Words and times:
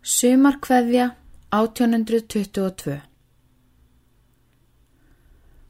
Sumarkveðja 0.00 1.10
1822 1.52 2.94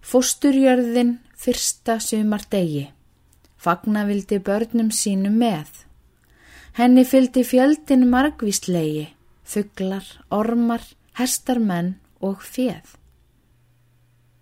Fósturjörðin 0.07 1.17
fyrsta 1.35 1.97
sumardegi. 1.99 2.85
Fagna 3.59 4.05
vildi 4.07 4.39
börnum 4.39 4.93
sínum 4.95 5.35
með. 5.43 5.67
Henni 6.79 7.03
fyldi 7.03 7.43
fjöldin 7.43 8.07
margvíslegi 8.07 9.09
Þuglar, 9.43 10.07
ormar, 10.31 10.87
hestarmenn 11.19 11.97
og 12.23 12.47
fjeð 12.47 12.95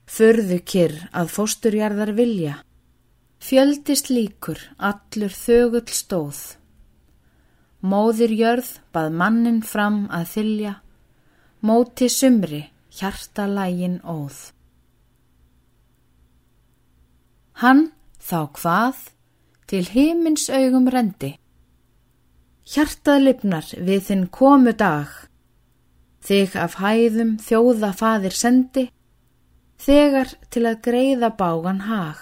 Förðu 0.05 0.61
kyrr 0.69 1.01
að 1.17 1.33
fósturjarðar 1.33 2.13
vilja. 2.13 2.61
Fjöldist 3.41 4.13
líkur 4.13 4.61
allur 4.77 5.33
þögull 5.33 5.89
stóð 5.89 6.45
Móðir 7.79 8.33
jörð 8.35 8.71
bað 8.91 9.13
mannin 9.15 9.61
fram 9.63 10.09
að 10.11 10.25
þylja, 10.33 10.73
móti 11.63 12.09
sumri 12.11 12.65
hjarta 12.99 13.47
lægin 13.47 14.01
óð. 14.03 14.51
Hann 17.63 17.91
þá 18.19 18.41
hvað 18.59 18.99
til 19.71 19.85
himins 19.93 20.49
augum 20.51 20.89
rendi, 20.91 21.37
hjartað 22.67 23.23
lipnar 23.25 23.71
við 23.79 24.03
þinn 24.09 24.27
komu 24.35 24.75
dag, 24.75 25.11
þig 26.25 26.57
af 26.59 26.79
hæðum 26.83 27.37
þjóða 27.43 27.93
fadir 27.95 28.35
sendi, 28.35 28.89
þegar 29.79 30.35
til 30.51 30.65
að 30.67 30.83
greiða 30.83 31.31
bágan 31.39 31.85
hag. 31.87 32.19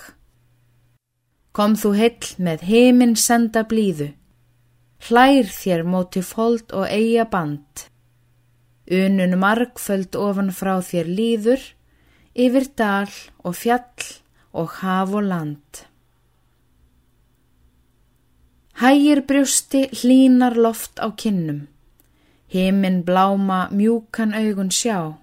Kom 1.56 1.76
þú 1.80 1.94
heill 1.96 2.32
með 2.36 2.66
heiminn 2.68 3.16
senda 3.16 3.64
blíðu, 3.64 4.10
hlær 5.04 5.50
þér 5.50 5.84
móti 5.86 6.22
fold 6.22 6.72
og 6.72 6.88
eiga 6.90 7.26
band. 7.30 7.86
Unun 8.86 9.38
margföld 9.42 10.16
ofan 10.16 10.52
frá 10.54 10.78
þér 10.82 11.10
líður, 11.10 11.62
yfir 12.34 12.70
dal 12.78 13.12
og 13.44 13.56
fjall 13.56 14.08
og 14.56 14.80
haf 14.80 15.12
og 15.12 15.24
land. 15.26 15.86
Hægir 18.76 19.22
brjusti 19.24 19.86
hlínar 19.88 20.56
loft 20.60 21.00
á 21.00 21.08
kinnum, 21.16 21.62
heiminn 22.52 23.00
bláma 23.08 23.70
mjúkan 23.72 24.36
augun 24.36 24.68
sjá, 24.68 25.16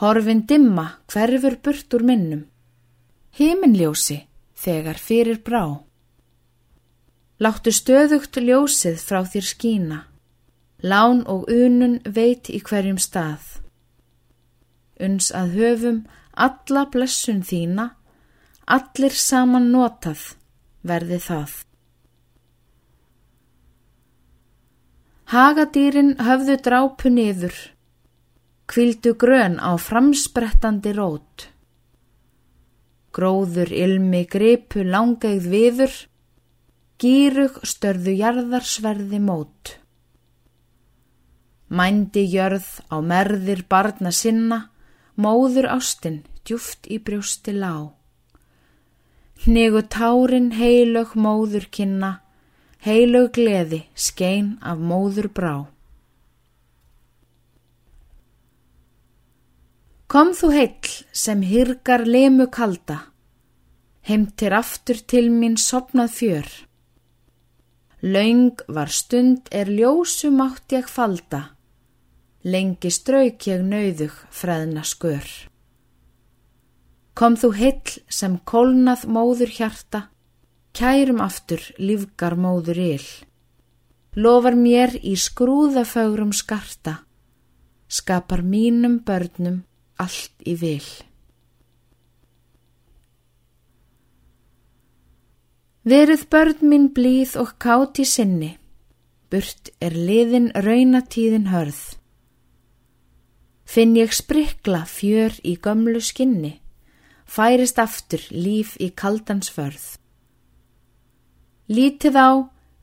horfin 0.00 0.46
dimma 0.48 0.86
hverfur 1.12 1.58
burt 1.60 1.92
úr 1.96 2.04
minnum, 2.08 2.46
heiminnljósi 3.36 4.22
þegar 4.56 4.96
fyrir 4.96 5.42
brá. 5.44 5.84
Láttu 7.36 7.68
stöðugt 7.68 8.38
ljósið 8.40 9.02
frá 9.04 9.18
þér 9.28 9.44
skína, 9.44 9.98
lán 10.80 11.20
og 11.28 11.50
unun 11.52 11.98
veit 12.08 12.48
í 12.48 12.62
hverjum 12.64 12.96
stað. 12.96 13.58
Uns 14.96 15.28
að 15.36 15.58
höfum 15.60 15.98
alla 16.32 16.86
blessun 16.88 17.42
þína, 17.44 17.90
allir 18.64 19.12
saman 19.12 19.68
notað 19.74 20.32
verði 20.80 21.20
það. 21.20 21.52
Hagadýrin 25.26 26.12
höfðu 26.22 26.56
drápu 26.64 27.12
niður, 27.12 27.56
kvildu 28.70 29.12
grön 29.18 29.60
á 29.60 29.76
framsprettandi 29.76 30.96
rót. 30.96 31.50
Gróður 33.12 33.72
ilmi 33.76 34.24
gripu 34.24 34.84
langegð 34.86 35.48
viður, 35.52 35.96
Gýrug 36.96 37.58
störðu 37.60 38.14
jarðarsverði 38.16 39.18
mót. 39.20 39.74
Mændi 41.68 42.22
jörð 42.32 42.68
á 42.88 42.96
merðir 43.04 43.66
barna 43.68 44.08
sinna, 44.16 44.70
móður 45.20 45.68
ástinn 45.74 46.22
djúft 46.46 46.86
í 46.88 46.96
brjósti 46.96 47.52
lá. 47.52 47.92
Hnegu 49.44 49.82
tárin 49.92 50.54
heilög 50.56 51.12
móður 51.20 51.66
kynna, 51.68 52.22
heilög 52.80 53.34
gleði 53.36 53.82
skein 53.92 54.54
af 54.64 54.80
móður 54.80 55.28
brá. 55.36 55.56
Kom 60.08 60.32
þú 60.38 60.50
heill 60.54 60.94
sem 61.12 61.44
hyrgar 61.44 62.06
lemu 62.08 62.46
kalda, 62.48 63.02
heimtir 64.08 64.56
aftur 64.56 65.02
til 65.04 65.26
mín 65.34 65.60
sopnað 65.60 66.16
fjör. 66.20 66.48
Laung 68.06 68.54
var 68.68 68.86
stund 68.86 69.48
er 69.50 69.66
ljósu 69.66 70.28
mátt 70.30 70.70
ég 70.70 70.86
falda, 70.86 71.40
lengi 72.46 72.90
strauk 72.94 73.48
ég 73.50 73.64
nauðug 73.66 74.14
freðna 74.30 74.84
skör. 74.86 75.26
Kom 77.18 77.34
þú 77.34 77.50
hill 77.58 77.96
sem 78.06 78.36
kólnað 78.46 79.08
móður 79.10 79.50
hjarta, 79.56 80.04
kærum 80.70 81.18
aftur 81.24 81.64
lífgar 81.82 82.36
móður 82.38 82.78
ill. 82.84 83.08
Lofar 84.14 84.54
mér 84.54 84.94
í 85.02 85.16
skrúðafögrum 85.18 86.30
skarta, 86.30 87.00
skapar 87.90 88.46
mínum 88.46 89.00
börnum 89.02 89.64
allt 89.98 90.46
í 90.46 90.54
vil. 90.62 90.86
Verið 95.86 96.24
börn 96.34 96.62
mín 96.66 96.86
blíð 96.90 97.36
og 97.38 97.52
kátt 97.62 98.00
í 98.02 98.04
sinni, 98.10 98.56
burt 99.30 99.68
er 99.78 99.94
liðin 99.94 100.48
raunatíðin 100.50 101.44
hörð. 101.52 101.78
Finn 103.70 103.92
ég 103.94 104.10
sprikla 104.10 104.80
fjör 104.90 105.36
í 105.46 105.52
gömlu 105.62 106.00
skinni, 106.02 106.56
færist 107.22 107.78
aftur 107.78 108.24
líf 108.34 108.72
í 108.82 108.88
kaldansförð. 108.98 109.84
Lítið 111.70 112.18
á 112.18 112.30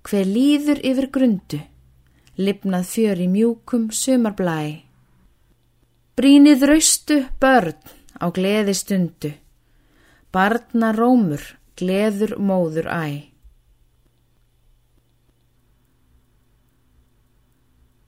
hver 0.07 0.29
líður 0.29 0.79
yfir 0.79 1.07
grundu, 1.17 1.59
lipnað 2.39 2.85
fjör 2.87 3.23
í 3.25 3.27
mjúkum 3.33 3.89
sumarblæi. 3.91 4.85
Brínið 6.15 6.63
raustu 6.71 7.19
börn 7.43 7.75
á 8.23 8.31
gleði 8.31 8.77
stundu, 8.79 9.33
barna 10.31 10.93
rómur 10.95 11.43
gleður 11.79 12.37
móður 12.37 12.89
æ. 12.89 13.33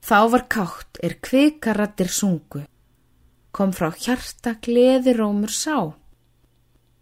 Þá 0.05 0.19
var 0.29 0.43
kátt 0.53 0.99
er 1.01 1.15
kvikarattir 1.17 2.11
sungu, 2.13 2.61
kom 3.49 3.71
frá 3.73 3.89
hjarta 3.89 4.53
gleði 4.61 5.15
rómur 5.17 5.49
sá. 5.49 5.95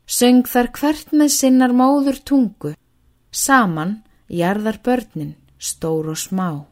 Söng 0.07 0.47
þar 0.47 0.69
hvert 0.77 1.11
með 1.11 1.33
sinnar 1.35 1.73
móður 1.75 2.21
tungu, 2.23 2.71
saman 3.31 3.97
jarðar 4.31 4.79
börnin 4.83 5.35
stór 5.59 6.13
og 6.13 6.19
smá. 6.19 6.63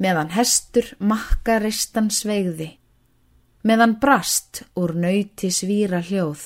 Meðan 0.00 0.32
hestur 0.32 0.92
makka 1.00 1.58
ristan 1.60 2.08
sveigði, 2.12 2.70
meðan 3.64 3.98
brast 4.00 4.62
úr 4.80 4.94
nöyti 4.96 5.50
svíra 5.52 6.00
hljóð, 6.04 6.44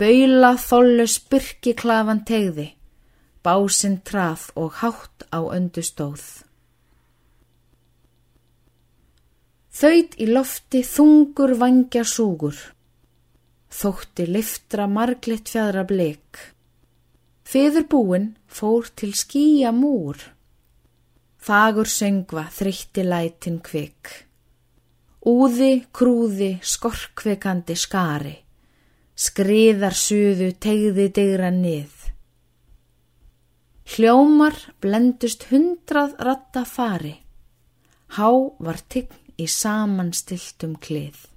Baula 0.00 0.54
þollu 0.56 1.04
spyrki 1.12 1.74
klafan 1.76 2.22
tegði, 2.24 2.70
básinn 3.44 3.98
trað 4.00 4.46
og 4.56 4.78
hátt 4.80 5.26
á 5.28 5.44
öndustóð. 5.44 6.22
Þaut 9.76 10.16
í 10.16 10.30
lofti 10.30 10.80
þungur 10.88 11.52
vangja 11.60 12.06
súgur, 12.14 12.56
þótti 13.68 14.30
liftra 14.32 14.88
marglitt 14.88 15.52
fjadra 15.52 15.84
bleik. 15.84 16.48
Feður 17.44 17.88
búin 17.92 18.32
fór 18.48 18.88
til 18.96 19.12
skýja 19.12 19.68
múr, 19.76 20.16
fagur 21.36 21.92
söngva 22.00 22.48
þrytti 22.48 23.04
lætin 23.04 23.60
kvik. 23.60 24.16
Úði, 25.28 25.74
krúði, 25.92 26.54
skorkveikandi 26.64 27.76
skari 27.76 28.38
skriðar 29.20 29.96
suðu 29.96 30.50
tegði 30.64 31.08
degra 31.16 31.50
nið. 31.52 31.90
Hljómar 33.90 34.56
blendust 34.80 35.48
hundrað 35.50 36.14
ratta 36.26 36.62
fari, 36.64 37.16
há 38.16 38.30
var 38.62 38.80
tign 38.88 39.34
í 39.40 39.48
samanstiltum 39.50 40.78
klið. 40.80 41.29